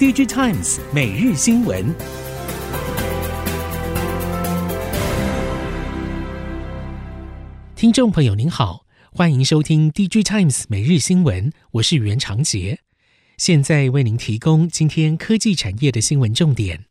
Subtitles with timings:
[0.00, 1.94] DigiTimes 每日新闻，
[7.76, 12.80] 听众朋友您好，欢迎收听 DigiTimes 每日新闻，我是袁长杰，
[13.36, 16.86] 现在为您提供今天科技产业的新闻重点。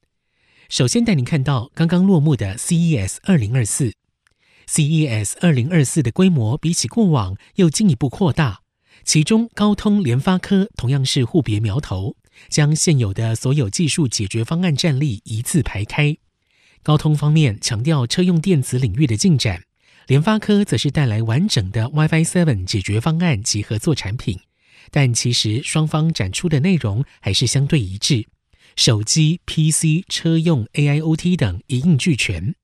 [0.70, 3.92] 首先带您看到刚刚落幕的 CES 二零二四
[4.68, 8.60] ，CES 二零二四的规模比起过往又进一步扩大，
[9.04, 12.16] 其中高通、联发科同样是互别苗头。
[12.48, 16.16] 将现有的所有技术解决方案战力一字排开。
[16.82, 19.64] 高通方面强调车用电子领域的进展，
[20.08, 24.40] 联发科则是带来完整的 WiFi 7解决方案及合作产品。
[24.92, 28.26] 但其实双方展出的内容还是相对一致，
[28.76, 32.56] 手机、PC、车用、AIoT 等一应俱全。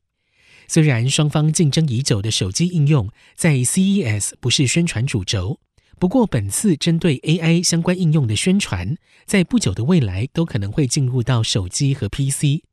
[0.68, 5.60] 虽然双方竞争已久的手机应用在 CES 不是宣传主轴。
[5.98, 12.64] 不过，本次针对 AI 相关应用的宣传，在不久的未来都可能会进入到手机和 PC。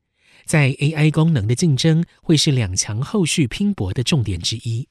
[0.45, 4.89] 在 AI 功能的竞争，会是两强后续拼搏的重点之一。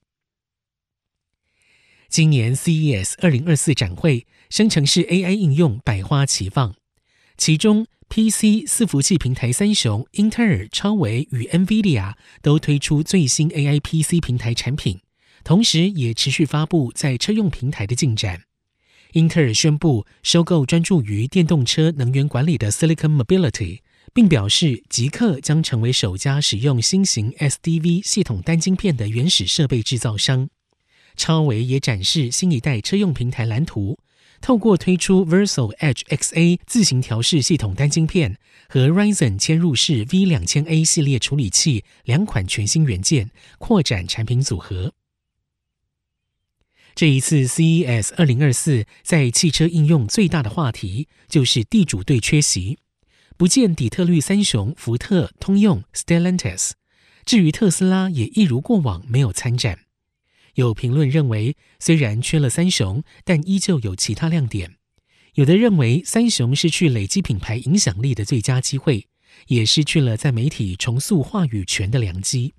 [2.07, 6.73] 今年 CES 二零二四展会，生成式 AI 应用百花齐放，
[7.37, 14.99] 其中 PC 伺服器平台三雄英特尔、超微与 NVIDIA 都推出最新 AI PC 平台产品。
[15.43, 18.43] 同时，也持续发布在车用平台的进展。
[19.13, 23.79] 英特尔宣布收购专注于电动车能源管理的 Silicon Mobility，
[24.13, 30.49] 并表示极氪将成为首家使用新型 SDV 系统单晶片的原始设备制造商。
[31.17, 33.99] 超微也展示新一代车用平台蓝图，
[34.39, 38.37] 透过推出 Versal Edge XA 自行调试系统单晶片
[38.69, 44.93] 和 Ryzen 嵌入式 V 两千 A 系列处理器两款全新元件，扩展产品组合。
[46.93, 52.77] 这一次 CES 二零二四在汽车应用最大的话题就是地主队缺席，
[53.37, 56.71] 不见底特律三雄福特、通用、Stellantis。
[57.25, 59.79] 至于特斯拉，也一如过往没有参展。
[60.55, 64.75] 有评论认为，虽然缺了三雄，但依旧有其他亮点。
[65.35, 69.07] 有的认为，三雄失去累积品牌影响力的最佳机会，
[69.47, 72.53] 也失去了在媒体重塑话语权的良机。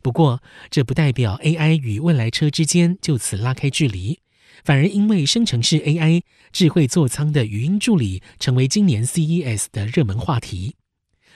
[0.00, 4.20] 不过，这不代表 AI 与未来车之间就此拉开距离，
[4.64, 6.22] 反而因为生成式 AI、
[6.52, 10.76] 智慧座舱的语音助理成为今年 CES 的热门话题。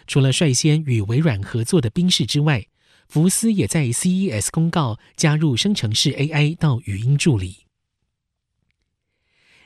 [0.07, 2.67] 除了率先与微软合作的宾士之外，
[3.09, 7.67] 福斯也在 CES 公告加入生成式 AI 到语音助理。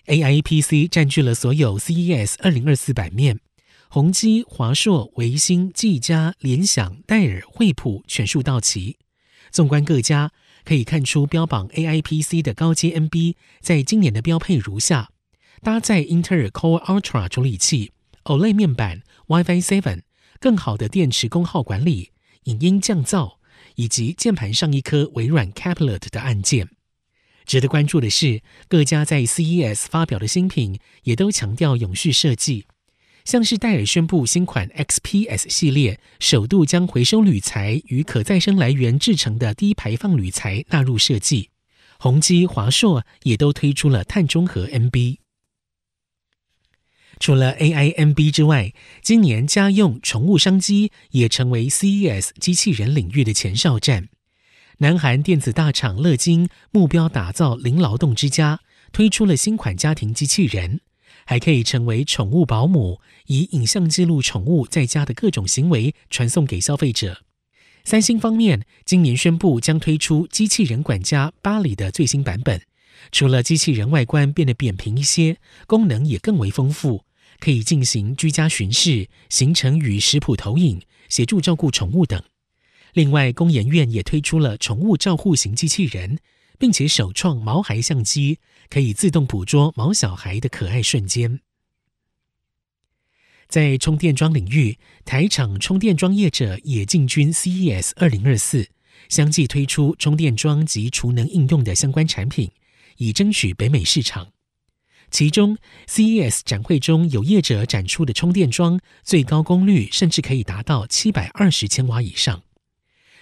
[0.06, 3.40] AI PC 占据了所有 CES 二零二四版面。
[3.88, 8.98] 宏基、华硕、微星、技嘉、联想、戴尔、惠普全数到齐。
[9.50, 10.32] 纵观各家，
[10.64, 15.10] 可以看出标榜 AI PC 的高阶 NB 在今年的标配如下：
[15.62, 17.92] 搭载英特尔 Core Ultra 处理器、
[18.24, 20.02] OLED 面板、WiFi 7、
[20.40, 22.10] 更好的电池功耗管理、
[22.44, 23.36] 影音降噪，
[23.76, 26.68] 以及键盘上一颗微软 Caplet 的按键。
[27.46, 32.66] 值得关注的是，各家在 CES 发表的新品也都强调永续设计。
[33.26, 41.50] 像是戴尔宣布新款 XPS 系列首度将回收铝材与可再生来源制成的低排放铝材纳入设计，
[41.98, 45.18] 宏基、华硕也都推出了碳中和 NB。
[47.18, 48.72] 除了 AI NB 之外，
[49.02, 54.08] 今年家用宠物商机也成为 CES 机器人领域的前哨战。
[54.78, 58.60] 南韩电子大厂乐金目标打造零劳动之家，
[58.92, 60.82] 推出了新款家庭机器人。
[61.26, 67.22] 还可以成为宠物保姆，以影像记录宠物在家的各种行为，传送给消费者。
[67.84, 72.62] 三星方面今年宣布将推出机器人管家巴里的最新版本，
[73.12, 77.04] 除了机器人外观变得扁平一些，功能也更为丰富，
[77.38, 82.22] 可以进行居家巡视、行程与食谱投影、协助照顾宠物等。
[82.92, 86.18] 另外，工研院也推出了宠物照护型机器人。
[86.58, 91.40] 并且首创毛孩相机，可以自动捕捉毛小孩的可爱瞬间。
[93.48, 98.68] 在充电桩领域，台厂充电桩业者也进军 CES 二零二四，
[99.08, 102.50] 相继推出充电桩及储能应用的相关产品，
[102.96, 104.32] 以争取北美市场。
[105.08, 105.56] 其中
[105.86, 112.42] ，CES 展会中有业者展出的充电桩，最高功率甚至可以达到七百二十千瓦以上。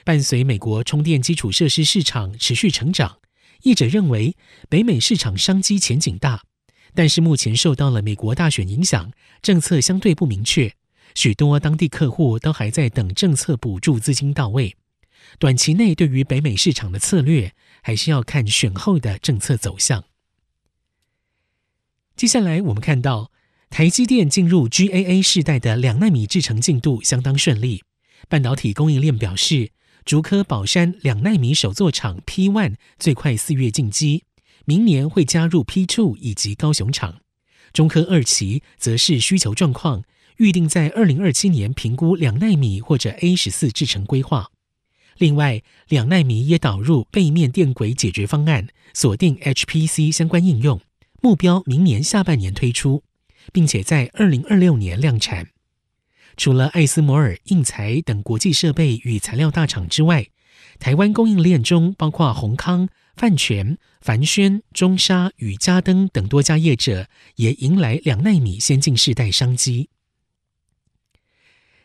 [0.02, 3.18] 伴随美国充电基础设施市场持续成长。
[3.64, 4.36] 业者认为，
[4.68, 6.42] 北美市场商机前景大，
[6.94, 9.10] 但是目前受到了美国大选影响，
[9.42, 10.74] 政策相对不明确，
[11.14, 14.76] 许多当地客户都还在等政策补助资金到位。
[15.38, 20.04] 短期内对于北美市场的策略，还是要看选后的政策走向。
[22.14, 23.32] 接下来我们看到，
[23.70, 27.82] 台积电进入 GAA 世代的两纳米制程进度相当顺利。
[28.28, 29.72] 半导体供应链表示，
[30.04, 34.24] 竹科宝山两纳米首座厂 P1 最快四月进机，
[34.66, 37.20] 明年会加入 P2 以及高雄厂。
[37.72, 40.04] 中科二期则是需求状况，
[40.36, 44.50] 预定在二零二七年评估两纳米或者 A 十四制程规划。
[45.16, 50.82] 另外，两纳米也导入背面电轨解决方案，锁定 HPC 相关应用，
[51.22, 53.02] 目标明年下半年推出。
[53.52, 55.48] 并且在二零二六年量产。
[56.36, 60.28] 除了艾斯摩尔、应材等国际设备与材料大厂之外，
[60.78, 69.88] 台湾供应链中包括宏康、泛全、凡轩、中沙与嘉登等多家业者，也迎来两纳米先进世代商机。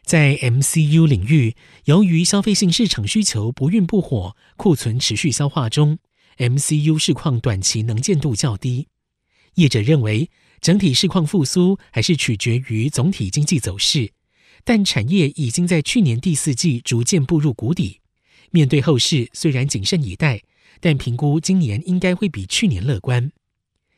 [0.04, 1.56] 在 MCU 领域，
[1.86, 6.00] 由于消费性市场需求不温不火，库存持续消化中
[6.38, 8.88] ，MCU 市况短期能见度较低。
[9.54, 10.32] 业者认为，
[10.62, 14.12] 整体市况复苏还是取决于总体经济走势，
[14.64, 18.00] 但产业已经在去年第四季逐渐步入谷底。
[18.52, 20.42] 面对后市，虽然谨慎以待，
[20.80, 23.32] 但评估今年应该会比去年乐观。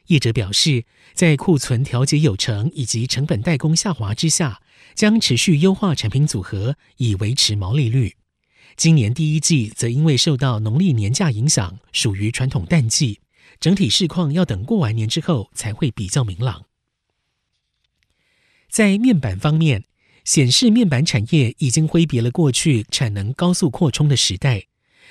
[0.08, 4.62] 业者表示，在库存调节有成以及成本代工下滑之下，
[4.94, 8.16] 将持续优化产品组合，以维持毛利率。
[8.76, 13.20] 今年第一季则因为受到农历年假影响，属于传统淡季。
[13.60, 16.66] 整体市况要等过完年之后才会比较明朗。
[18.70, 19.84] 在面板方面，
[20.24, 24.66] 显示面板产业已经挥别了过去产能高速扩充的时代，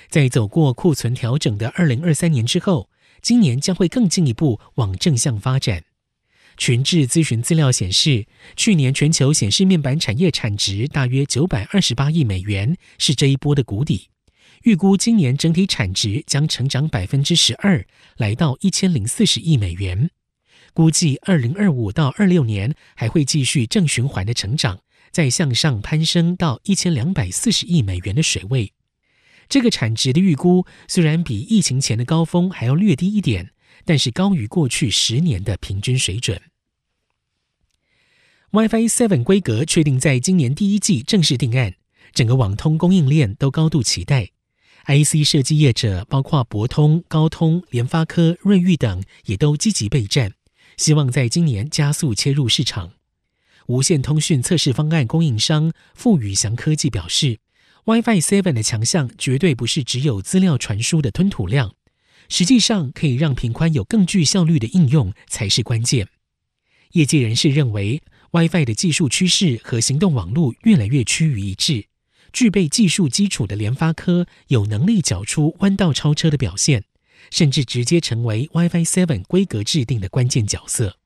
[0.08, 2.88] 在走过库存调整的二零二三年之后，
[3.20, 5.84] 今年将会更进一步往正向发展。
[6.56, 14.08] 群智咨询资料显示，去年全球显示面板产业产值大约九百二十八亿美元，是这一波的谷底。
[14.64, 17.82] 预估今年整体产值将成长百分之十二，
[18.16, 20.10] 来到一千零四十亿美元。
[20.74, 24.78] 估计二零二五到二六年还会继续正循环的成长，
[25.10, 28.72] 再向上攀升到一千两百四十亿美元的水位。
[29.48, 33.52] 这个产值的预估虽然比疫情前的高峰还要略低一点，
[33.84, 36.40] 但是高于过去十年的平均水准。
[38.52, 41.74] WiFi 7规格确定在今年第一季正式定案，
[42.12, 44.30] 整个网通供应链都高度期待。
[44.86, 50.32] IC 设计业者包括博通、高通、联发科、瑞昱等，也都积极备战，
[50.76, 52.92] 希望在今年加速切入市场。
[53.66, 57.38] 无线通讯测试方案供应商富宇祥科技表示
[57.84, 61.74] ，WiFi 7的强项绝对不是只有资料传输的吞吐量，
[62.28, 66.08] 实际上可以让频宽有更具效率的应用才是关键。
[66.92, 68.02] 业界人士认为
[68.32, 71.86] ，WiFi 的技术趋势和行动网络越来越趋于一致。
[72.32, 76.84] 具备技术基础的联发科有能力缴出弯道超车的表现，
[77.32, 80.99] 甚至直接成为 WiFi 7规格制定的关键角色。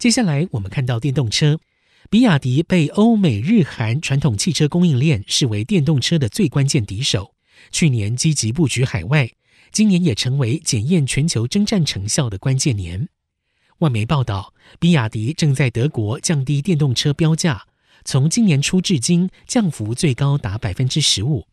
[0.00, 1.60] 接下来，我们看到电动车，
[2.08, 7.34] 比亚迪被欧美日韩传统汽车供应链视为电动车的最关键敌手。
[7.70, 9.30] 去年积极布局海外，
[9.70, 13.10] 今年也成为检验全球征战成效的关键年。
[13.80, 17.64] 外媒报道，比亚迪正在德国降低电动车标价。
[18.06, 21.46] 从今年初至今，降幅最高达百分之十五。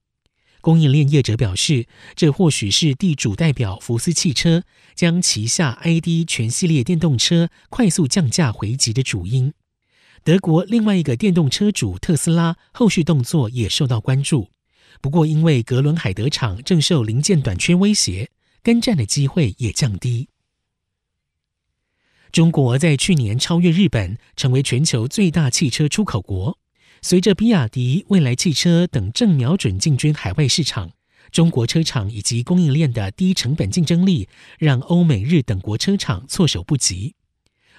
[0.68, 4.66] 供应链业者表示，这或许是地主代表福斯汽车
[4.96, 9.54] 将旗下 ID 全系列电动车快速降价回击的主因。
[10.26, 14.50] 德国另外一个电动车主特斯拉后续动作也受到关注，
[15.00, 18.30] 不过因为格伦海德厂正受零件短缺威胁，
[18.62, 20.28] 跟战的机会也降低。
[22.34, 26.60] 中国在去年超越日本，成为全球最大汽车出口国。
[27.02, 30.92] 随着比亚迪、蔚来汽车等正瞄准进军海外市场，
[31.32, 34.28] 中国车厂以及供应链的低成本竞争力，
[34.58, 37.16] 让欧美日等国车厂措手不及。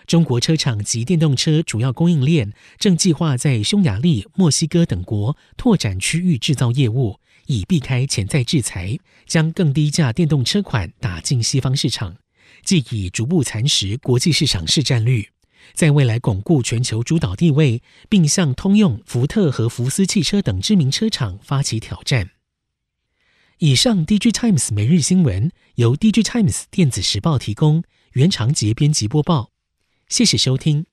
[0.07, 12.17] 中国车厂及电动车主要供应链正计划在匈牙利、墨西哥等国拓展区域制造业务，以避开潜在制裁，将更低价电动车款打进西方市场。
[12.65, 15.29] 既已逐步蚕食国际市场市占率，
[15.73, 22.31] 在未来巩固全球主导地位，并向通用、福特和福斯汽车等知名车厂发起挑战。
[23.59, 29.51] 以上，DG Times 每日新闻由 DG Times 电子时报提供，原长节编辑播报，
[30.09, 30.89] 谢谢收听。